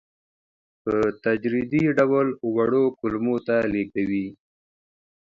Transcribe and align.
په 0.83 0.93
تدریجي 1.23 1.83
ډول 1.97 2.27
وړو 2.55 2.83
کولمو 2.99 3.35
ته 3.47 3.55
لېږدوي. 3.73 4.27